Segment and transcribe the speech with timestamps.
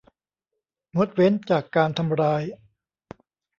[0.95, 2.43] งดเว้นจากการทำร้าย